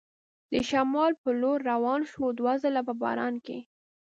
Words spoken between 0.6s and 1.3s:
شمال په